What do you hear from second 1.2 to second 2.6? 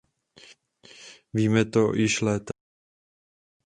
Víme to již léta.